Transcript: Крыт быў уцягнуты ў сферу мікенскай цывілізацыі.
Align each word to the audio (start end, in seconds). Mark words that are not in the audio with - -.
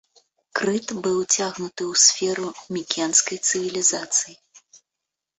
Крыт 0.59 0.87
быў 1.07 1.17
уцягнуты 1.23 1.83
ў 1.91 1.93
сферу 2.05 2.47
мікенскай 2.77 3.37
цывілізацыі. 3.47 4.35